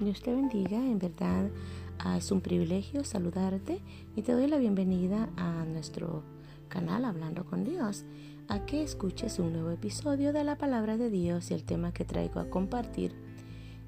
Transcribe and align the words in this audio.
Dios 0.00 0.22
te 0.22 0.32
bendiga, 0.32 0.76
en 0.76 1.00
verdad 1.00 1.50
ah, 1.98 2.16
es 2.16 2.30
un 2.30 2.40
privilegio 2.40 3.02
saludarte 3.02 3.80
y 4.14 4.22
te 4.22 4.32
doy 4.32 4.46
la 4.46 4.58
bienvenida 4.58 5.28
a 5.36 5.64
nuestro 5.64 6.22
canal 6.68 7.04
Hablando 7.04 7.44
con 7.44 7.64
Dios, 7.64 8.04
a 8.46 8.64
que 8.64 8.84
escuches 8.84 9.40
un 9.40 9.52
nuevo 9.52 9.70
episodio 9.70 10.32
de 10.32 10.44
la 10.44 10.56
palabra 10.56 10.96
de 10.96 11.10
Dios 11.10 11.50
y 11.50 11.54
el 11.54 11.64
tema 11.64 11.92
que 11.92 12.04
traigo 12.04 12.38
a 12.38 12.48
compartir 12.48 13.12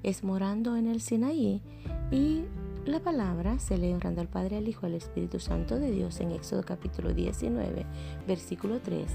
es 0.03 0.23
morando 0.25 0.75
en 0.75 0.87
el 0.87 0.99
Sinaí 0.99 1.61
y 2.11 2.43
la 2.85 2.99
palabra 2.99 3.57
se 3.59 3.77
lee 3.77 3.93
honrando 3.93 4.19
al 4.19 4.27
Padre, 4.27 4.57
al 4.57 4.67
Hijo, 4.67 4.87
al 4.87 4.95
Espíritu 4.95 5.39
Santo 5.39 5.79
de 5.79 5.91
Dios 5.91 6.19
en 6.19 6.31
Éxodo 6.31 6.63
capítulo 6.63 7.13
19, 7.13 7.85
versículo 8.27 8.81
3. 8.81 9.05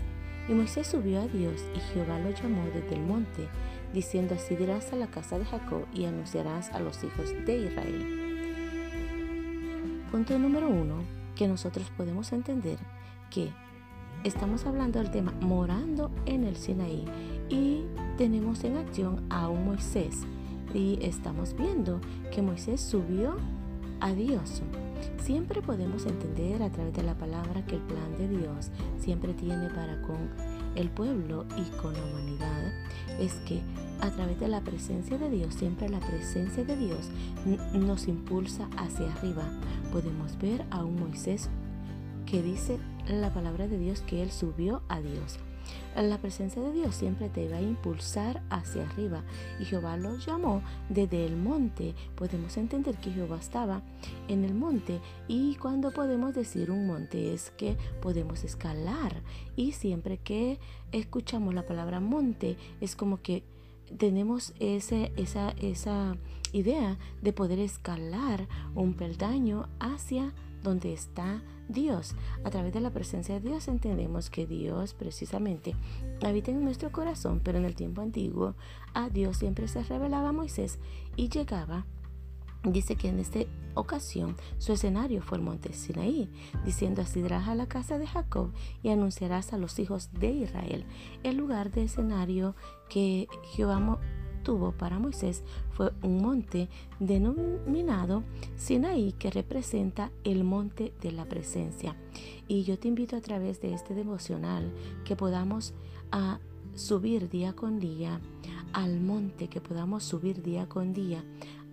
Y 0.48 0.52
Moisés 0.55 0.87
subió 0.87 1.20
a 1.20 1.27
Dios 1.27 1.60
y 1.74 1.80
Jehová 1.92 2.20
lo 2.20 2.30
llamó 2.30 2.65
desde 2.73 2.95
el 2.95 3.02
monte 3.02 3.48
diciendo 3.96 4.34
así 4.34 4.55
dirás 4.55 4.92
a 4.92 4.96
la 4.96 5.06
casa 5.06 5.38
de 5.38 5.46
Jacob 5.46 5.86
y 5.95 6.04
anunciarás 6.04 6.68
a 6.73 6.80
los 6.80 7.02
hijos 7.02 7.32
de 7.46 7.64
Israel. 7.64 8.27
Punto 10.12 10.38
número 10.38 10.68
uno, 10.68 10.96
que 11.34 11.48
nosotros 11.48 11.91
podemos 11.96 12.30
entender 12.34 12.78
que 13.30 13.48
estamos 14.23 14.66
hablando 14.66 14.98
del 14.98 15.10
tema 15.10 15.32
morando 15.40 16.10
en 16.27 16.45
el 16.45 16.56
Sinaí 16.56 17.06
y 17.48 17.84
tenemos 18.18 18.64
en 18.64 18.77
acción 18.77 19.24
a 19.30 19.48
un 19.48 19.64
Moisés 19.64 20.24
y 20.74 20.98
estamos 21.01 21.56
viendo 21.56 21.98
que 22.34 22.42
Moisés 22.42 22.82
subió 22.82 23.37
a 24.01 24.12
Dios. 24.12 24.62
Siempre 25.23 25.62
podemos 25.62 26.04
entender 26.04 26.62
a 26.62 26.70
través 26.70 26.92
de 26.92 27.02
la 27.02 27.15
palabra 27.15 27.65
que 27.65 27.76
el 27.76 27.82
plan 27.82 28.15
de 28.18 28.28
Dios 28.28 28.70
siempre 28.98 29.32
tiene 29.32 29.70
para 29.70 30.02
con 30.02 30.28
el 30.77 30.91
pueblo 30.91 31.45
y 31.57 31.77
con 31.79 31.95
la 31.95 32.05
humanidad 32.05 32.73
es 33.19 33.35
que 33.47 33.61
a 34.01 34.11
través 34.11 34.39
de 34.39 34.48
la 34.48 34.61
presencia 34.61 35.18
de 35.18 35.30
Dios, 35.30 35.55
siempre 35.55 35.88
la 35.88 36.01
presencia 36.01 36.65
de 36.65 36.77
Dios 36.77 37.09
nos 37.73 38.09
impulsa 38.09 38.68
hacia 38.77 39.13
arriba. 39.13 39.45
Podemos 39.93 40.38
ver 40.38 40.65
a 40.71 40.85
un 40.85 41.01
Moisés 41.01 41.49
que 42.27 42.43
dice 42.43 42.79
la 43.09 43.33
palabra 43.33 43.68
de 43.68 43.79
Dios 43.79 44.02
que 44.02 44.23
él 44.23 44.30
subió 44.30 44.83
a 44.88 45.01
Dios. 45.01 45.38
La 45.96 46.18
presencia 46.18 46.60
de 46.60 46.72
Dios 46.72 46.95
siempre 46.95 47.28
te 47.28 47.48
va 47.48 47.56
a 47.56 47.62
impulsar 47.62 48.42
hacia 48.50 48.84
arriba. 48.84 49.22
Y 49.59 49.64
Jehová 49.64 49.96
lo 49.96 50.16
llamó 50.18 50.62
desde 50.88 51.24
el 51.24 51.36
monte. 51.36 51.95
Podemos 52.16 52.56
entender 52.56 52.96
que 52.96 53.12
Jehová 53.12 53.38
estaba 53.38 53.82
en 54.28 54.44
el 54.44 54.54
monte. 54.54 55.00
Y 55.26 55.54
cuando 55.56 55.92
podemos 55.92 56.34
decir 56.34 56.70
un 56.70 56.87
monte 56.87 57.32
es 57.32 57.50
que 57.50 57.76
podemos 58.02 58.44
escalar. 58.44 59.22
Y 59.56 59.72
siempre 59.72 60.18
que 60.18 60.59
escuchamos 60.92 61.54
la 61.54 61.66
palabra 61.66 62.00
monte 62.00 62.56
es 62.80 62.94
como 62.94 63.22
que 63.22 63.42
tenemos 63.98 64.53
esa, 64.59 65.06
esa 65.06 66.16
idea 66.53 66.98
de 67.22 67.32
poder 67.32 67.59
escalar 67.59 68.48
un 68.75 68.94
peldaño 68.94 69.69
hacia 69.78 70.32
donde 70.62 70.92
está 70.92 71.34
Dios. 71.34 71.56
A 72.44 72.50
través 72.50 72.72
de 72.72 72.81
la 72.81 72.91
presencia 72.91 73.34
de 73.34 73.48
Dios 73.48 73.69
entendemos 73.69 74.31
que 74.31 74.47
Dios 74.47 74.94
precisamente 74.94 75.75
habita 76.22 76.50
en 76.50 76.64
nuestro 76.64 76.92
corazón, 76.92 77.41
pero 77.42 77.59
en 77.59 77.64
el 77.64 77.75
tiempo 77.75 78.03
antiguo 78.03 78.54
a 78.94 79.10
Dios 79.10 79.38
siempre 79.38 79.69
se 79.69 79.82
revelaba 79.82 80.28
a 80.31 80.32
Moisés 80.32 80.78
y 81.16 81.28
llegaba 81.28 81.87
Dice 82.72 82.97
que 82.97 83.09
en 83.09 83.20
esta 83.20 83.41
ocasión 83.75 84.34
su 84.59 84.72
escenario 84.72 85.22
fue 85.22 85.38
el 85.38 85.44
monte 85.44 85.72
Sinaí, 85.72 86.28
diciendo 86.64 87.03
así 87.03 87.22
a 87.22 87.54
la 87.54 87.69
casa 87.69 87.97
de 87.97 88.09
Jacob 88.09 88.53
y 88.82 88.88
anunciarás 88.88 89.53
a 89.53 89.59
los 89.59 89.78
hijos 89.78 90.10
de 90.12 90.32
Israel. 90.32 90.84
El 91.22 91.37
lugar 91.37 91.70
de 91.70 91.84
escenario 91.84 92.56
que 92.88 93.28
Jehová 93.53 94.00
tuvo 94.47 94.71
para 94.71 95.00
Moisés 95.00 95.43
fue 95.72 95.93
un 96.03 96.22
monte 96.22 96.69
denominado 97.00 98.22
Sinaí 98.56 99.11
que 99.11 99.29
representa 99.29 100.12
el 100.23 100.45
monte 100.45 100.95
de 101.03 101.11
la 101.11 101.25
presencia. 101.25 101.97
Y 102.47 102.62
yo 102.62 102.79
te 102.79 102.87
invito 102.87 103.17
a 103.17 103.21
través 103.21 103.61
de 103.61 103.75
este 103.75 103.93
devocional 103.93 104.73
que 105.05 105.17
podamos 105.17 105.75
a 106.12 106.39
subir 106.77 107.29
día 107.29 107.55
con 107.55 107.81
día 107.81 108.21
al 108.73 109.01
monte, 109.01 109.49
que 109.49 109.61
podamos 109.61 110.05
subir 110.05 110.41
día 110.45 110.69
con 110.69 110.93
día 110.93 111.25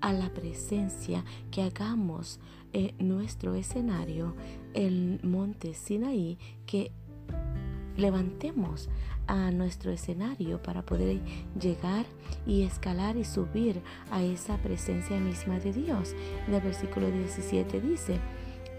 a 0.01 0.11
la 0.11 0.33
presencia, 0.33 1.23
que 1.51 1.61
hagamos 1.61 2.39
eh, 2.73 2.95
nuestro 2.97 3.53
escenario, 3.53 4.35
el 4.73 5.19
monte 5.21 5.75
Sinaí, 5.75 6.39
que 6.65 6.91
levantemos 7.97 8.89
a 9.27 9.51
nuestro 9.51 9.91
escenario 9.91 10.61
para 10.61 10.81
poder 10.81 11.19
llegar 11.59 12.05
y 12.45 12.63
escalar 12.63 13.15
y 13.17 13.23
subir 13.23 13.81
a 14.11 14.21
esa 14.21 14.57
presencia 14.57 15.19
misma 15.19 15.59
de 15.59 15.73
Dios. 15.73 16.15
En 16.47 16.53
el 16.53 16.61
versículo 16.61 17.09
17 17.09 17.81
dice, 17.81 18.19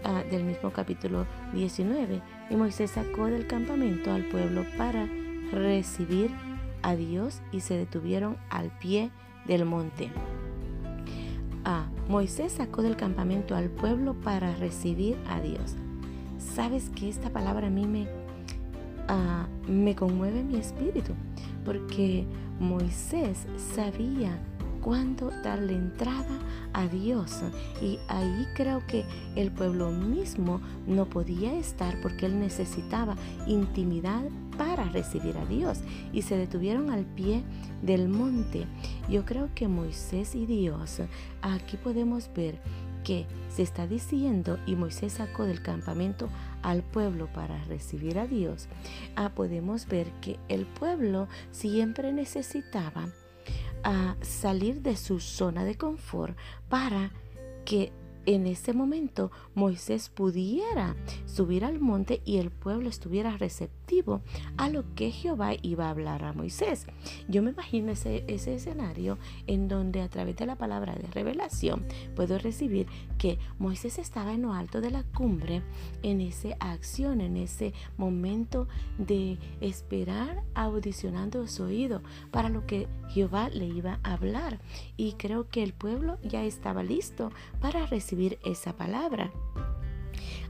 ah, 0.03 0.23
del 0.29 0.43
mismo 0.43 0.71
capítulo 0.71 1.25
19, 1.53 2.21
y 2.49 2.55
Moisés 2.55 2.91
sacó 2.91 3.25
del 3.25 3.47
campamento 3.47 4.11
al 4.11 4.25
pueblo 4.25 4.65
para 4.77 5.07
recibir 5.51 6.31
a 6.83 6.95
Dios 6.95 7.41
y 7.51 7.61
se 7.61 7.75
detuvieron 7.75 8.37
al 8.49 8.77
pie 8.77 9.09
del 9.47 9.65
monte. 9.65 10.11
Ah, 11.63 11.87
Moisés 12.07 12.51
sacó 12.51 12.83
del 12.83 12.95
campamento 12.95 13.55
al 13.55 13.69
pueblo 13.69 14.13
para 14.13 14.55
recibir 14.55 15.17
a 15.27 15.41
Dios. 15.41 15.75
¿Sabes 16.37 16.91
que 16.91 17.09
esta 17.09 17.31
palabra 17.31 17.67
a 17.67 17.71
mí 17.71 17.87
me 17.87 18.07
Me 19.67 19.95
conmueve 19.95 20.43
mi 20.43 20.57
espíritu, 20.57 21.13
porque 21.63 22.25
Moisés 22.59 23.45
sabía 23.73 24.39
cuándo 24.81 25.31
darle 25.43 25.73
entrada 25.73 26.39
a 26.73 26.87
Dios. 26.87 27.41
Y 27.81 27.97
ahí 28.07 28.45
creo 28.53 28.85
que 28.85 29.03
el 29.35 29.51
pueblo 29.51 29.89
mismo 29.89 30.61
no 30.85 31.05
podía 31.05 31.57
estar 31.57 31.99
porque 32.01 32.27
él 32.27 32.39
necesitaba 32.39 33.15
intimidad 33.47 34.21
para 34.59 34.83
recibir 34.85 35.35
a 35.37 35.45
Dios. 35.47 35.79
Y 36.13 36.21
se 36.21 36.37
detuvieron 36.37 36.91
al 36.91 37.03
pie 37.03 37.43
del 37.81 38.07
monte. 38.07 38.67
Yo 39.09 39.25
creo 39.25 39.49
que 39.55 39.67
Moisés 39.67 40.35
y 40.35 40.45
Dios, 40.45 41.01
aquí 41.41 41.77
podemos 41.77 42.29
ver 42.35 42.61
que 43.05 43.25
se 43.49 43.61
está 43.61 43.87
diciendo 43.87 44.59
y 44.65 44.75
Moisés 44.75 45.13
sacó 45.13 45.45
del 45.45 45.61
campamento 45.61 46.27
al 46.61 46.83
pueblo 46.83 47.31
para 47.31 47.63
recibir 47.65 48.19
a 48.19 48.27
Dios, 48.27 48.67
ah, 49.15 49.31
podemos 49.33 49.87
ver 49.87 50.11
que 50.19 50.37
el 50.49 50.65
pueblo 50.65 51.29
siempre 51.51 52.11
necesitaba 52.11 53.07
ah, 53.83 54.15
salir 54.21 54.81
de 54.81 54.97
su 54.97 55.21
zona 55.21 55.63
de 55.63 55.75
confort 55.75 56.35
para 56.67 57.11
que 57.63 57.93
en 58.25 58.47
ese 58.47 58.73
momento 58.73 59.31
Moisés 59.53 60.09
pudiera 60.09 60.95
subir 61.27 61.63
al 61.63 61.79
monte 61.79 62.21
y 62.25 62.37
el 62.37 62.49
pueblo 62.49 62.89
estuviera 62.89 63.37
receptivo 63.37 63.84
a 64.57 64.69
lo 64.69 64.83
que 64.95 65.11
Jehová 65.11 65.51
iba 65.61 65.85
a 65.85 65.89
hablar 65.91 66.23
a 66.23 66.33
Moisés. 66.33 66.87
Yo 67.27 67.43
me 67.43 67.51
imagino 67.51 67.91
ese, 67.91 68.23
ese 68.27 68.55
escenario 68.55 69.17
en 69.47 69.67
donde 69.67 70.01
a 70.01 70.09
través 70.09 70.35
de 70.37 70.45
la 70.45 70.55
palabra 70.55 70.95
de 70.95 71.07
revelación 71.07 71.85
puedo 72.15 72.37
recibir 72.39 72.87
que 73.17 73.37
Moisés 73.59 73.99
estaba 73.99 74.33
en 74.33 74.41
lo 74.41 74.53
alto 74.53 74.81
de 74.81 74.91
la 74.91 75.03
cumbre, 75.03 75.61
en 76.03 76.21
esa 76.21 76.49
acción, 76.59 77.21
en 77.21 77.37
ese 77.37 77.73
momento 77.97 78.67
de 78.97 79.37
esperar 79.61 80.43
audicionando 80.55 81.47
su 81.47 81.63
oído 81.63 82.01
para 82.31 82.49
lo 82.49 82.65
que 82.65 82.87
Jehová 83.09 83.49
le 83.49 83.67
iba 83.67 83.99
a 84.03 84.13
hablar. 84.13 84.59
Y 84.97 85.13
creo 85.13 85.47
que 85.49 85.63
el 85.63 85.73
pueblo 85.73 86.17
ya 86.23 86.43
estaba 86.43 86.83
listo 86.83 87.31
para 87.61 87.85
recibir 87.85 88.39
esa 88.43 88.73
palabra. 88.73 89.31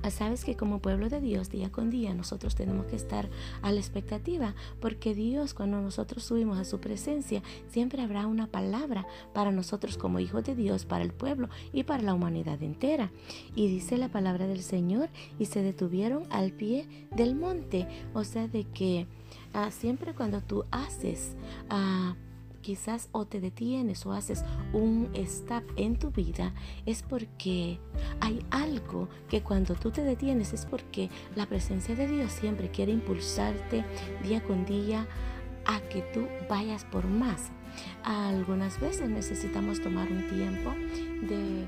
Ah, 0.05 0.11
sabes 0.11 0.45
que 0.45 0.55
como 0.55 0.83
pueblo 0.83 1.09
de 1.09 1.19
Dios, 1.19 1.49
día 1.49 1.71
con 1.71 1.89
día, 1.89 2.13
nosotros 2.13 2.53
tenemos 2.53 2.85
que 2.85 2.95
estar 2.95 3.27
a 3.63 3.71
la 3.71 3.79
expectativa, 3.79 4.53
porque 4.79 5.15
Dios, 5.15 5.55
cuando 5.55 5.81
nosotros 5.81 6.23
subimos 6.23 6.59
a 6.59 6.63
su 6.63 6.79
presencia, 6.79 7.41
siempre 7.69 8.03
habrá 8.03 8.27
una 8.27 8.45
palabra 8.45 9.07
para 9.33 9.51
nosotros 9.51 9.97
como 9.97 10.19
hijos 10.19 10.43
de 10.43 10.53
Dios, 10.53 10.85
para 10.85 11.03
el 11.03 11.11
pueblo 11.11 11.49
y 11.73 11.85
para 11.85 12.03
la 12.03 12.13
humanidad 12.13 12.61
entera. 12.61 13.11
Y 13.55 13.67
dice 13.67 13.97
la 13.97 14.09
palabra 14.09 14.45
del 14.45 14.61
Señor, 14.61 15.09
y 15.39 15.45
se 15.45 15.63
detuvieron 15.63 16.27
al 16.29 16.51
pie 16.51 16.87
del 17.09 17.33
monte. 17.33 17.87
O 18.13 18.23
sea, 18.23 18.47
de 18.47 18.65
que 18.65 19.07
ah, 19.53 19.71
siempre 19.71 20.13
cuando 20.13 20.39
tú 20.41 20.65
haces... 20.69 21.35
a 21.67 22.15
quizás 22.65 23.09
o 23.11 23.25
te 23.25 23.39
detienes 23.39 24.07
o 24.07 24.11
haces 24.11 24.43
un 24.73 25.11
stop 25.13 25.63
en 25.75 25.99
tu 25.99 26.09
vida, 26.09 26.51
es 26.87 27.03
porque 27.03 27.79
hay 28.21 28.43
algo 28.49 29.07
que 29.29 29.43
cuando 29.43 29.75
tú 29.75 29.91
te 29.91 30.03
detienes 30.03 30.51
es 30.51 30.65
porque 30.65 31.11
la 31.35 31.45
presencia 31.45 31.95
de 31.95 32.07
Dios 32.07 32.31
siempre 32.31 32.71
quiere 32.71 32.91
impulsarte 32.91 33.85
día 34.23 34.41
con 34.41 34.65
día 34.65 35.05
a 35.65 35.79
que 35.81 36.01
tú 36.11 36.27
vayas 36.49 36.85
por 36.85 37.05
más. 37.05 37.51
Algunas 38.03 38.79
veces 38.79 39.09
necesitamos 39.09 39.79
tomar 39.81 40.11
un 40.11 40.27
tiempo 40.27 40.71
de 41.27 41.67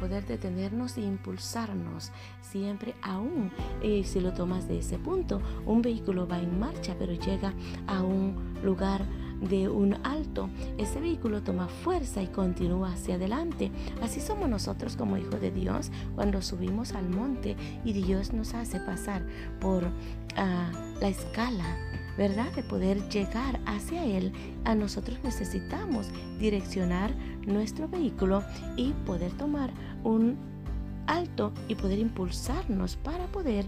poder 0.00 0.26
detenernos 0.26 0.96
e 0.96 1.02
impulsarnos 1.02 2.10
siempre 2.40 2.94
aún. 3.02 3.50
Y 3.82 4.04
si 4.04 4.20
lo 4.20 4.32
tomas 4.32 4.66
de 4.66 4.78
ese 4.78 4.98
punto, 4.98 5.40
un 5.66 5.82
vehículo 5.82 6.26
va 6.26 6.38
en 6.38 6.58
marcha, 6.58 6.96
pero 6.98 7.12
llega 7.12 7.54
a 7.86 8.02
un 8.02 8.54
lugar 8.64 9.04
de 9.40 9.68
un 9.68 9.94
alto, 10.04 10.48
ese 10.78 11.00
vehículo 11.00 11.42
toma 11.42 11.68
fuerza 11.68 12.22
y 12.22 12.28
continúa 12.28 12.92
hacia 12.92 13.16
adelante. 13.16 13.70
Así 14.02 14.20
somos 14.20 14.48
nosotros 14.48 14.96
como 14.96 15.16
hijos 15.16 15.40
de 15.40 15.50
Dios 15.50 15.90
cuando 16.14 16.42
subimos 16.42 16.92
al 16.92 17.08
monte 17.08 17.56
y 17.84 17.92
Dios 17.92 18.32
nos 18.32 18.54
hace 18.54 18.80
pasar 18.80 19.26
por 19.60 19.84
ah, 20.36 20.70
la 21.00 21.08
escala 21.08 21.64
¿verdad? 22.16 22.50
De 22.52 22.62
poder 22.62 23.08
llegar 23.08 23.60
hacia 23.66 24.04
Él, 24.04 24.32
a 24.64 24.74
nosotros 24.74 25.18
necesitamos 25.22 26.08
direccionar 26.38 27.14
nuestro 27.46 27.88
vehículo 27.88 28.42
y 28.76 28.92
poder 29.04 29.32
tomar 29.32 29.70
un 30.02 30.36
alto 31.06 31.52
y 31.68 31.74
poder 31.74 31.98
impulsarnos 31.98 32.96
para 32.96 33.26
poder 33.26 33.66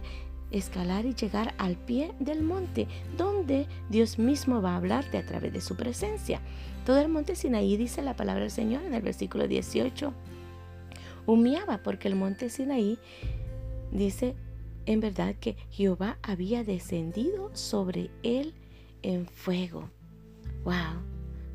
escalar 0.51 1.07
y 1.07 1.15
llegar 1.15 1.55
al 1.59 1.77
pie 1.77 2.13
del 2.19 2.43
monte, 2.43 2.89
donde 3.17 3.67
Dios 3.89 4.19
mismo 4.19 4.63
va 4.63 4.73
a 4.73 4.77
hablarte 4.77 5.19
a 5.19 5.27
través 5.27 5.53
de 5.53 5.61
su 5.61 5.77
presencia. 5.77 6.41
Todo 6.87 7.01
el 7.01 7.09
monte 7.09 7.37
Sinaí 7.37 7.77
dice 7.77 8.03
la 8.03 8.17
palabra 8.17 8.43
del 8.43 8.51
Señor 8.51 8.85
en 8.85 8.95
el 8.95 9.03
versículo 9.03 9.47
18. 9.47 10.13
Humeaba 11.27 11.83
porque 11.83 12.09
el 12.09 12.15
monte 12.15 12.49
Sinaí 12.49 12.99
dice 13.93 14.35
en 14.87 15.01
verdad 15.01 15.35
que 15.39 15.55
Jehová 15.71 16.19
había 16.23 16.65
descendido 16.65 17.55
sobre 17.55 18.11
él 18.23 18.55
en 19.03 19.27
fuego. 19.27 19.91
Wow, 20.65 21.03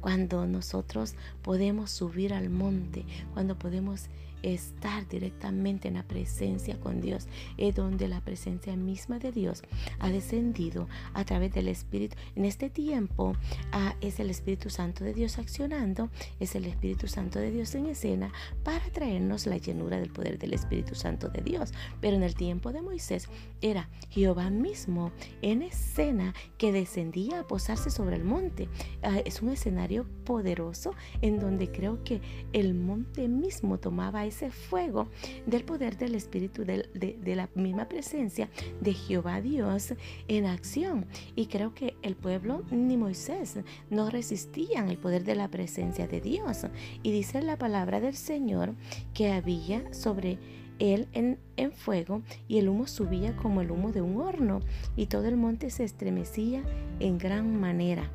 cuando 0.02 0.46
nosotros 0.46 1.16
podemos 1.42 1.90
subir 1.90 2.34
al 2.34 2.52
monte, 2.52 3.06
cuando 3.34 3.58
podemos 3.58 4.10
estar 4.44 5.08
directamente 5.08 5.88
en 5.88 5.96
la 5.96 6.04
presencia 6.04 6.80
con 6.80 7.02
Dios, 7.02 7.28
es 7.58 7.74
donde 7.76 8.08
la 8.08 8.22
presencia 8.22 8.76
misma 8.76 9.18
de 9.18 9.32
Dios 9.32 9.64
ha 10.00 10.10
descendido 10.10 10.88
a 11.14 11.24
través 11.24 11.54
del 11.54 11.68
Espíritu. 11.68 12.16
En 12.36 12.46
este 12.46 12.70
tiempo 12.70 13.34
ah, 13.72 13.96
es 14.02 14.20
el 14.20 14.30
Espíritu 14.30 14.70
Santo 14.70 15.04
de 15.04 15.14
Dios 15.14 15.40
accionando, 15.40 16.10
es 16.40 16.56
el 16.56 16.66
Espíritu 16.66 17.08
Santo 17.08 17.40
de 17.40 17.52
Dios 17.52 17.74
en 17.76 17.88
escena 17.88 18.32
para 18.64 18.86
traernos 18.92 19.48
la 19.48 19.58
llenura 19.58 20.00
del 20.00 20.12
poder 20.12 20.38
del 20.38 20.54
Espíritu 20.54 20.96
Santo 20.96 21.30
de 21.30 21.42
Dios. 21.42 21.74
Pero 22.02 22.16
en 22.16 22.24
el 22.24 22.36
tiempo 22.36 22.72
de 22.72 22.82
Moisés 22.82 23.30
era 23.62 23.90
Jehová 24.10 24.50
mismo 24.50 25.12
en 25.42 25.62
escena 25.62 26.34
que 26.58 26.72
descendía 26.72 27.40
a 27.40 27.48
posarse 27.48 27.90
sobre 27.90 28.18
el 28.18 28.24
monte. 28.24 28.68
Ah, 29.02 29.20
es 29.26 29.42
un 29.42 29.50
escenario 29.50 30.06
poderoso 30.26 30.94
en 31.22 31.40
donde 31.40 31.72
creo 31.72 32.04
que 32.04 32.22
el 32.52 32.74
monte 32.74 33.28
mismo 33.28 33.80
tomaba 33.80 34.26
fuego 34.52 35.08
del 35.46 35.64
poder 35.64 35.98
del 35.98 36.16
Espíritu, 36.16 36.66
de, 36.66 36.88
de 36.94 37.36
la 37.36 37.50
misma 37.56 37.88
presencia 37.88 38.50
de 38.82 38.94
Jehová 38.94 39.42
Dios 39.42 39.94
en 40.28 40.46
acción. 40.46 41.06
Y 41.36 41.48
creo 41.48 41.74
que 41.74 41.96
el 42.02 42.16
pueblo 42.16 42.64
ni 42.72 42.98
Moisés 42.98 43.60
no 43.90 44.10
resistían 44.10 44.90
el 44.90 44.98
poder 44.98 45.24
de 45.24 45.36
la 45.36 45.48
presencia 45.50 46.08
de 46.08 46.22
Dios. 46.22 46.66
Y 47.02 47.12
dice 47.12 47.42
la 47.42 47.58
palabra 47.58 48.00
del 48.00 48.16
Señor 48.16 48.74
que 49.14 49.32
había 49.32 49.94
sobre 49.94 50.38
él 50.80 51.08
en, 51.14 51.40
en, 51.56 51.72
fuego 51.72 52.24
y 52.48 52.58
el 52.58 52.68
humo 52.68 52.88
subía 52.88 53.36
como 53.36 53.62
el 53.62 53.72
humo 53.72 53.92
de 53.92 54.02
un 54.02 54.20
horno 54.20 54.60
y 54.96 55.06
todo 55.06 55.28
el 55.28 55.38
monte 55.38 55.70
se 55.70 55.84
estremecía 55.84 56.64
en 57.00 57.20
gran 57.20 57.60
manera 57.60 58.10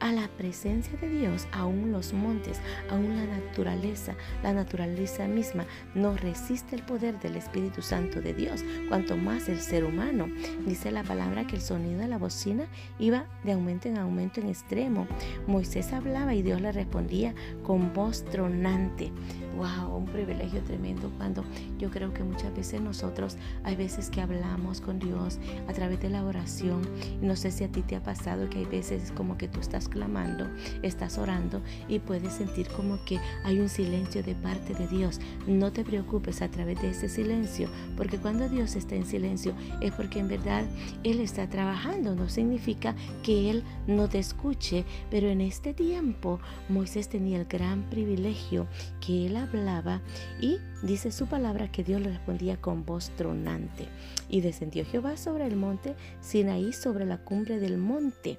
a 0.00 0.12
la 0.12 0.28
presencia 0.28 0.96
de 1.00 1.08
Dios, 1.08 1.46
aún 1.52 1.92
los 1.92 2.12
montes, 2.12 2.60
aún 2.90 3.16
la 3.16 3.26
naturaleza, 3.26 4.14
la 4.42 4.52
naturaleza 4.52 5.26
misma 5.26 5.66
no 5.94 6.16
resiste 6.16 6.76
el 6.76 6.82
poder 6.82 7.18
del 7.20 7.36
Espíritu 7.36 7.82
Santo 7.82 8.20
de 8.20 8.34
Dios, 8.34 8.64
cuanto 8.88 9.16
más 9.16 9.48
el 9.48 9.60
ser 9.60 9.84
humano. 9.84 10.28
Dice 10.66 10.90
la 10.90 11.02
palabra 11.02 11.46
que 11.46 11.56
el 11.56 11.62
sonido 11.62 12.00
de 12.00 12.08
la 12.08 12.18
bocina 12.18 12.66
iba 12.98 13.26
de 13.44 13.52
aumento 13.52 13.88
en 13.88 13.98
aumento 13.98 14.40
en 14.40 14.48
extremo. 14.48 15.06
Moisés 15.46 15.92
hablaba 15.92 16.34
y 16.34 16.42
Dios 16.42 16.60
le 16.60 16.72
respondía 16.72 17.34
con 17.62 17.92
voz 17.92 18.24
tronante. 18.24 19.12
Wow, 19.56 19.96
un 19.96 20.04
privilegio 20.04 20.60
tremendo 20.62 21.10
cuando 21.16 21.42
yo 21.78 21.90
creo 21.90 22.12
que 22.12 22.22
muchas 22.22 22.54
veces 22.54 22.80
nosotros 22.82 23.38
hay 23.64 23.74
veces 23.74 24.10
que 24.10 24.20
hablamos 24.20 24.82
con 24.82 24.98
Dios 24.98 25.38
a 25.66 25.72
través 25.72 26.00
de 26.00 26.10
la 26.10 26.24
oración. 26.24 26.82
no 27.22 27.36
sé 27.36 27.50
si 27.50 27.64
a 27.64 27.68
ti 27.68 27.80
te 27.80 27.96
ha 27.96 28.02
pasado 28.02 28.50
que 28.50 28.58
hay 28.58 28.64
veces 28.66 29.12
como 29.12 29.38
que 29.38 29.48
tú 29.48 29.60
estás 29.60 29.88
clamando, 29.88 30.46
estás 30.82 31.16
orando 31.16 31.62
y 31.88 32.00
puedes 32.00 32.34
sentir 32.34 32.68
como 32.68 33.02
que 33.06 33.18
hay 33.44 33.58
un 33.58 33.70
silencio 33.70 34.22
de 34.22 34.34
parte 34.34 34.74
de 34.74 34.86
Dios. 34.88 35.20
No 35.46 35.72
te 35.72 35.84
preocupes 35.84 36.42
a 36.42 36.48
través 36.50 36.82
de 36.82 36.90
ese 36.90 37.08
silencio, 37.08 37.70
porque 37.96 38.18
cuando 38.18 38.50
Dios 38.50 38.76
está 38.76 38.94
en 38.94 39.06
silencio 39.06 39.54
es 39.80 39.92
porque 39.92 40.18
en 40.18 40.28
verdad 40.28 40.64
Él 41.02 41.20
está 41.20 41.48
trabajando. 41.48 42.14
No 42.14 42.28
significa 42.28 42.94
que 43.22 43.50
Él 43.50 43.62
no 43.86 44.08
te 44.08 44.18
escuche, 44.18 44.84
pero 45.10 45.28
en 45.28 45.40
este 45.40 45.72
tiempo 45.72 46.40
Moisés 46.68 47.08
tenía 47.08 47.38
el 47.38 47.46
gran 47.46 47.82
privilegio 47.84 48.66
que 49.00 49.26
Él 49.26 49.36
hablaba 49.46 50.02
y 50.40 50.58
dice 50.82 51.10
su 51.10 51.26
palabra 51.26 51.70
que 51.70 51.84
Dios 51.84 52.00
le 52.00 52.10
respondía 52.10 52.60
con 52.60 52.84
voz 52.84 53.10
tronante. 53.16 53.88
Y 54.28 54.40
descendió 54.40 54.84
Jehová 54.84 55.16
sobre 55.16 55.46
el 55.46 55.56
monte 55.56 55.94
Sinaí, 56.20 56.72
sobre 56.72 57.06
la 57.06 57.18
cumbre 57.18 57.58
del 57.58 57.78
monte. 57.78 58.38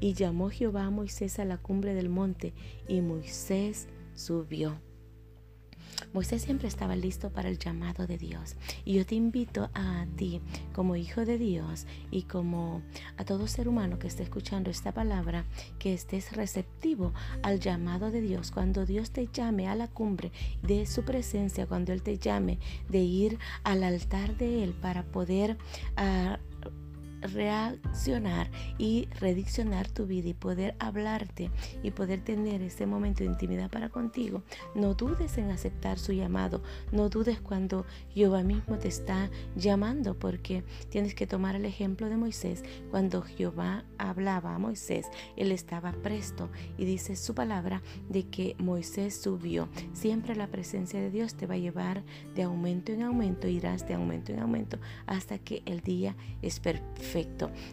Y 0.00 0.14
llamó 0.14 0.50
Jehová 0.50 0.84
a 0.84 0.90
Moisés 0.90 1.38
a 1.38 1.44
la 1.44 1.58
cumbre 1.58 1.94
del 1.94 2.08
monte, 2.08 2.52
y 2.88 3.00
Moisés 3.00 3.88
subió. 4.14 4.80
Moisés 6.12 6.42
siempre 6.42 6.68
estaba 6.68 6.96
listo 6.96 7.30
para 7.30 7.48
el 7.48 7.58
llamado 7.58 8.06
de 8.06 8.18
Dios. 8.18 8.56
Y 8.84 8.94
yo 8.94 9.06
te 9.06 9.14
invito 9.14 9.70
a 9.74 10.06
ti, 10.16 10.40
como 10.74 10.96
hijo 10.96 11.24
de 11.24 11.38
Dios 11.38 11.86
y 12.10 12.22
como 12.22 12.82
a 13.16 13.24
todo 13.24 13.46
ser 13.46 13.68
humano 13.68 13.98
que 13.98 14.08
esté 14.08 14.22
escuchando 14.22 14.70
esta 14.70 14.92
palabra, 14.92 15.44
que 15.78 15.94
estés 15.94 16.32
receptivo 16.32 17.12
al 17.42 17.60
llamado 17.60 18.10
de 18.10 18.20
Dios. 18.20 18.50
Cuando 18.50 18.86
Dios 18.86 19.10
te 19.10 19.28
llame 19.32 19.68
a 19.68 19.74
la 19.74 19.88
cumbre 19.88 20.32
de 20.62 20.86
su 20.86 21.04
presencia, 21.04 21.66
cuando 21.66 21.92
Él 21.92 22.02
te 22.02 22.18
llame 22.18 22.58
de 22.88 22.98
ir 22.98 23.38
al 23.64 23.82
altar 23.82 24.36
de 24.36 24.64
Él 24.64 24.72
para 24.72 25.02
poder... 25.02 25.56
Uh, 25.96 26.51
reaccionar 27.22 28.50
y 28.78 29.08
rediccionar 29.20 29.88
tu 29.88 30.06
vida 30.06 30.28
y 30.28 30.34
poder 30.34 30.74
hablarte 30.78 31.50
y 31.82 31.90
poder 31.90 32.22
tener 32.22 32.62
ese 32.62 32.86
momento 32.86 33.24
de 33.24 33.30
intimidad 33.30 33.70
para 33.70 33.88
contigo, 33.88 34.42
no 34.74 34.94
dudes 34.94 35.38
en 35.38 35.50
aceptar 35.50 35.98
su 35.98 36.12
llamado. 36.12 36.62
No 36.90 37.08
dudes 37.08 37.40
cuando 37.40 37.86
Jehová 38.10 38.42
mismo 38.42 38.78
te 38.78 38.88
está 38.88 39.30
llamando 39.56 40.18
porque 40.18 40.64
tienes 40.88 41.14
que 41.14 41.26
tomar 41.26 41.56
el 41.56 41.64
ejemplo 41.64 42.08
de 42.08 42.16
Moisés. 42.16 42.62
Cuando 42.90 43.22
Jehová 43.22 43.84
hablaba 43.98 44.54
a 44.54 44.58
Moisés, 44.58 45.06
él 45.36 45.52
estaba 45.52 45.92
presto 45.92 46.50
y 46.76 46.84
dice 46.84 47.16
su 47.16 47.34
palabra 47.34 47.82
de 48.08 48.24
que 48.28 48.56
Moisés 48.58 49.20
subió. 49.20 49.68
Siempre 49.92 50.34
la 50.34 50.48
presencia 50.48 51.00
de 51.00 51.10
Dios 51.10 51.34
te 51.34 51.46
va 51.46 51.54
a 51.54 51.58
llevar 51.58 52.02
de 52.34 52.42
aumento 52.42 52.92
en 52.92 53.02
aumento, 53.02 53.48
irás 53.48 53.86
de 53.86 53.94
aumento 53.94 54.32
en 54.32 54.40
aumento 54.40 54.78
hasta 55.06 55.38
que 55.38 55.62
el 55.66 55.80
día 55.80 56.16
es 56.40 56.60
perfecto 56.60 57.11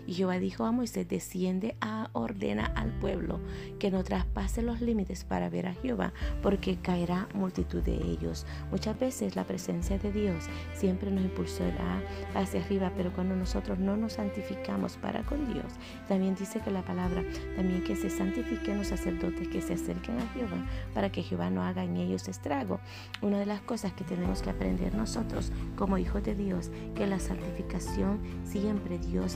y 0.08 0.14
Jehová 0.14 0.38
dijo 0.38 0.66
a 0.66 0.72
Moisés, 0.72 1.08
desciende 1.08 1.76
a 1.80 2.10
ordena 2.12 2.66
al 2.76 2.92
pueblo 3.00 3.40
que 3.80 3.90
no 3.90 4.04
traspase 4.04 4.62
los 4.62 4.82
límites 4.82 5.24
para 5.24 5.50
ver 5.50 5.68
a 5.68 5.74
Jehová, 5.74 6.14
porque 6.42 6.78
caerá 6.78 7.30
multitud 7.34 7.82
de 7.82 7.96
ellos. 7.96 8.46
Muchas 8.72 9.00
veces 9.00 9.36
la 9.36 9.46
presencia 9.46 9.98
de 9.98 10.12
Dios 10.12 10.46
siempre 10.74 11.10
nos 11.10 11.24
impulsará 11.24 12.02
hacia 12.36 12.62
arriba, 12.62 12.92
pero 12.98 13.14
cuando 13.14 13.36
nosotros 13.36 13.80
no 13.80 13.96
nos 13.96 14.14
santificamos 14.14 14.98
para 14.98 15.24
con 15.24 15.54
Dios, 15.54 15.72
también 16.08 16.36
dice 16.36 16.60
que 16.60 16.72
la 16.72 16.84
palabra, 16.84 17.24
también 17.56 17.84
que 17.84 17.96
se 17.96 18.10
santifiquen 18.10 18.78
los 18.78 18.88
sacerdotes 18.88 19.48
que 19.48 19.62
se 19.62 19.76
acerquen 19.76 20.20
a 20.20 20.28
Jehová, 20.34 20.66
para 20.94 21.12
que 21.12 21.24
Jehová 21.24 21.50
no 21.50 21.64
haga 21.64 21.84
en 21.84 21.96
ellos 21.96 22.28
estrago. 22.28 22.80
Una 23.22 23.40
de 23.40 23.46
las 23.46 23.62
cosas 23.62 23.94
que 23.94 24.04
tenemos 24.04 24.42
que 24.42 24.50
aprender 24.50 24.96
nosotros 24.96 25.52
como 25.78 25.98
hijos 25.98 26.24
de 26.24 26.36
Dios, 26.36 26.72
que 26.96 27.08
la 27.08 27.20
santificación 27.20 28.20
siempre 28.44 28.98
Dios 28.98 29.29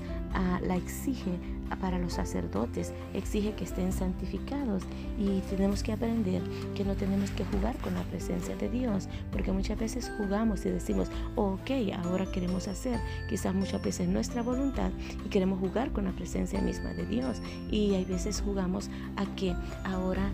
la 0.61 0.75
exige 0.75 1.39
para 1.77 1.99
los 1.99 2.13
sacerdotes, 2.13 2.93
exige 3.13 3.53
que 3.53 3.63
estén 3.63 3.91
santificados. 3.91 4.83
Y 5.19 5.41
tenemos 5.49 5.83
que 5.83 5.93
aprender 5.93 6.41
que 6.75 6.83
no 6.83 6.95
tenemos 6.95 7.31
que 7.31 7.45
jugar 7.45 7.77
con 7.77 7.93
la 7.93 8.03
presencia 8.03 8.55
de 8.55 8.69
Dios, 8.69 9.07
porque 9.31 9.51
muchas 9.51 9.79
veces 9.79 10.11
jugamos 10.17 10.65
y 10.65 10.69
decimos, 10.69 11.09
ok, 11.35 11.71
ahora 12.03 12.25
queremos 12.31 12.67
hacer 12.67 12.99
quizás 13.29 13.53
muchas 13.53 13.81
veces 13.83 14.07
nuestra 14.07 14.41
voluntad 14.41 14.91
y 15.25 15.29
queremos 15.29 15.59
jugar 15.59 15.91
con 15.91 16.05
la 16.05 16.11
presencia 16.11 16.61
misma 16.61 16.93
de 16.93 17.05
Dios. 17.05 17.41
Y 17.69 17.93
hay 17.93 18.05
veces 18.05 18.41
jugamos 18.41 18.89
a 19.15 19.25
que 19.35 19.55
ahora 19.83 20.31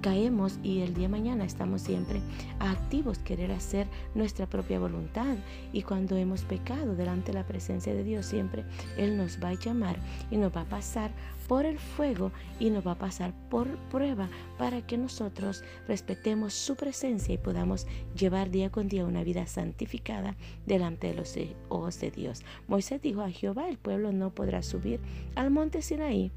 caemos 0.00 0.58
y 0.62 0.80
el 0.80 0.94
día 0.94 1.02
de 1.02 1.12
mañana 1.12 1.44
estamos 1.44 1.82
siempre 1.82 2.20
activos, 2.58 3.18
querer 3.18 3.52
hacer 3.52 3.86
nuestra 4.14 4.46
propia 4.46 4.78
voluntad. 4.78 5.36
Y 5.72 5.82
cuando 5.82 6.16
hemos 6.16 6.42
pecado 6.42 6.94
delante 6.94 7.32
de 7.32 7.38
la 7.38 7.46
presencia 7.46 7.94
de 7.94 8.04
Dios 8.04 8.26
siempre 8.26 8.64
Él 8.96 9.16
nos 9.16 9.42
va 9.42 9.50
a 9.50 9.54
llamar 9.54 9.96
y 10.30 10.36
nos 10.36 10.54
va 10.54 10.61
pasar 10.64 11.10
por 11.48 11.66
el 11.66 11.78
fuego 11.78 12.32
y 12.58 12.70
nos 12.70 12.86
va 12.86 12.92
a 12.92 12.98
pasar 12.98 13.34
por 13.50 13.68
prueba 13.90 14.28
para 14.58 14.86
que 14.86 14.96
nosotros 14.96 15.64
respetemos 15.86 16.54
su 16.54 16.76
presencia 16.76 17.34
y 17.34 17.38
podamos 17.38 17.86
llevar 18.16 18.50
día 18.50 18.70
con 18.70 18.88
día 18.88 19.04
una 19.04 19.24
vida 19.24 19.46
santificada 19.46 20.36
delante 20.66 21.08
de 21.08 21.14
los 21.14 21.36
ojos 21.68 22.00
de 22.00 22.10
Dios. 22.10 22.42
Moisés 22.68 23.02
dijo 23.02 23.22
a 23.22 23.30
Jehová, 23.30 23.68
el 23.68 23.78
pueblo 23.78 24.12
no 24.12 24.30
podrá 24.30 24.62
subir 24.62 25.00
al 25.34 25.50
monte 25.50 25.82
Sinaí 25.82 26.32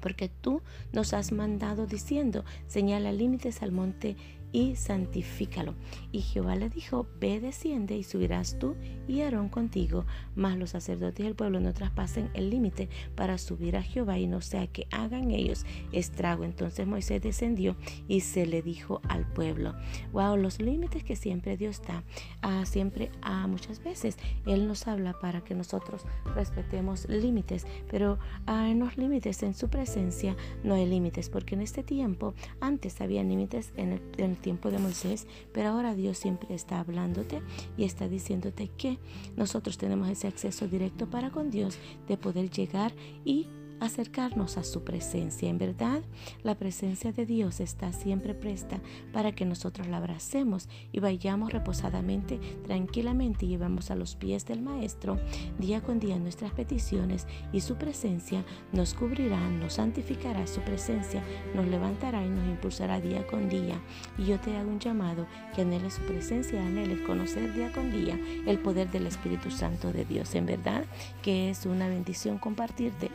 porque 0.00 0.28
tú 0.28 0.62
nos 0.92 1.12
has 1.12 1.30
mandado 1.30 1.86
diciendo, 1.86 2.44
señala 2.66 3.12
límites 3.12 3.62
al 3.62 3.72
monte 3.72 4.16
y 4.52 4.76
santifícalo. 4.76 5.74
Y 6.12 6.20
Jehová 6.20 6.56
le 6.56 6.70
dijo, 6.70 7.06
ve, 7.20 7.40
desciende 7.40 7.96
y 7.96 8.02
subirás 8.02 8.58
tú 8.58 8.76
y 9.06 9.20
Aarón 9.20 9.48
contigo, 9.48 10.04
mas 10.34 10.56
los 10.56 10.70
sacerdotes 10.70 11.24
del 11.24 11.34
pueblo 11.34 11.60
no 11.60 11.72
traspasen 11.72 12.30
el 12.34 12.50
límite 12.50 12.88
para 13.14 13.38
subir 13.38 13.76
a 13.76 13.82
Jehová 13.82 14.18
y 14.18 14.26
no 14.26 14.40
sea 14.40 14.66
que 14.66 14.86
hagan 14.90 15.30
ellos 15.30 15.64
estrago. 15.92 16.44
Entonces 16.44 16.86
Moisés 16.86 17.22
descendió 17.22 17.76
y 18.08 18.20
se 18.20 18.46
le 18.46 18.62
dijo 18.62 19.00
al 19.08 19.26
pueblo, 19.26 19.74
wow, 20.12 20.36
los 20.36 20.60
límites 20.60 21.04
que 21.04 21.16
siempre 21.16 21.56
Dios 21.56 21.82
da, 21.86 22.04
ah, 22.42 22.64
siempre, 22.66 23.10
ah, 23.22 23.46
muchas 23.46 23.82
veces 23.82 24.16
Él 24.46 24.66
nos 24.66 24.86
habla 24.86 25.18
para 25.20 25.42
que 25.42 25.54
nosotros 25.54 26.04
respetemos 26.34 27.08
límites, 27.08 27.66
pero 27.90 28.18
ah, 28.46 28.68
en 28.68 28.80
los 28.80 28.96
límites, 28.96 29.42
en 29.42 29.54
su 29.54 29.68
presencia, 29.68 30.36
no 30.64 30.74
hay 30.74 30.86
límites, 30.86 31.28
porque 31.28 31.54
en 31.54 31.62
este 31.62 31.82
tiempo, 31.82 32.34
antes 32.60 33.00
había 33.00 33.22
límites 33.22 33.72
en 33.76 33.92
tiempo 34.40 34.70
de 34.70 34.78
Moisés, 34.78 35.26
pero 35.52 35.70
ahora 35.70 35.94
Dios 35.94 36.18
siempre 36.18 36.54
está 36.54 36.80
hablándote 36.80 37.42
y 37.76 37.84
está 37.84 38.08
diciéndote 38.08 38.68
que 38.68 38.98
nosotros 39.36 39.78
tenemos 39.78 40.08
ese 40.08 40.26
acceso 40.28 40.66
directo 40.66 41.08
para 41.08 41.30
con 41.30 41.50
Dios 41.50 41.78
de 42.08 42.16
poder 42.16 42.50
llegar 42.50 42.92
y 43.24 43.46
acercarnos 43.80 44.56
a 44.56 44.62
su 44.62 44.84
presencia. 44.84 45.48
En 45.48 45.58
verdad, 45.58 46.02
la 46.42 46.54
presencia 46.54 47.12
de 47.12 47.26
Dios 47.26 47.60
está 47.60 47.92
siempre 47.92 48.34
presta 48.34 48.80
para 49.12 49.32
que 49.32 49.44
nosotros 49.44 49.86
la 49.88 49.96
abracemos 49.96 50.68
y 50.92 51.00
vayamos 51.00 51.52
reposadamente, 51.52 52.38
tranquilamente 52.66 53.46
y 53.46 53.48
llevamos 53.48 53.90
a 53.90 53.96
los 53.96 54.14
pies 54.14 54.46
del 54.46 54.62
Maestro 54.62 55.18
día 55.58 55.80
con 55.80 55.98
día 55.98 56.18
nuestras 56.18 56.52
peticiones 56.52 57.26
y 57.52 57.60
su 57.60 57.76
presencia 57.76 58.44
nos 58.72 58.94
cubrirá, 58.94 59.40
nos 59.50 59.74
santificará, 59.74 60.46
su 60.46 60.60
presencia 60.60 61.22
nos 61.54 61.66
levantará 61.66 62.24
y 62.24 62.28
nos 62.28 62.46
impulsará 62.48 63.00
día 63.00 63.26
con 63.26 63.48
día. 63.48 63.80
Y 64.18 64.26
yo 64.26 64.38
te 64.38 64.56
hago 64.56 64.70
un 64.70 64.78
llamado 64.78 65.26
que 65.54 65.62
anhele 65.62 65.90
su 65.90 66.02
presencia, 66.02 66.64
anhele 66.64 67.02
conocer 67.04 67.52
día 67.54 67.72
con 67.72 67.90
día 67.90 68.18
el 68.46 68.58
poder 68.58 68.90
del 68.90 69.06
Espíritu 69.06 69.50
Santo 69.50 69.92
de 69.92 70.04
Dios. 70.04 70.34
En 70.34 70.46
verdad 70.46 70.84
que 71.22 71.50
es 71.50 71.66
una 71.66 71.88
bendición 71.88 72.38
compartirte 72.38 73.10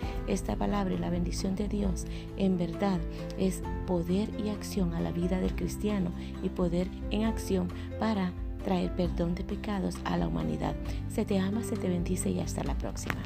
palabra 0.56 0.94
y 0.94 0.98
la 0.98 1.10
bendición 1.10 1.56
de 1.56 1.68
Dios 1.68 2.06
en 2.38 2.58
verdad 2.58 3.00
es 3.38 3.62
poder 3.88 4.30
y 4.40 4.50
acción 4.50 4.94
a 4.94 5.02
la 5.02 5.12
vida 5.12 5.40
del 5.40 5.56
cristiano 5.56 6.12
y 6.44 6.50
poder 6.50 6.88
en 7.12 7.26
acción 7.26 7.68
para 8.00 8.32
traer 8.64 8.96
perdón 8.96 9.36
de 9.36 9.44
pecados 9.44 9.96
a 10.06 10.18
la 10.18 10.28
humanidad. 10.28 10.76
Se 11.14 11.24
te 11.24 11.40
ama, 11.40 11.64
se 11.64 11.78
te 11.78 11.88
bendice 11.88 12.30
y 12.32 12.40
hasta 12.40 12.64
la 12.64 12.78
próxima. 12.78 13.22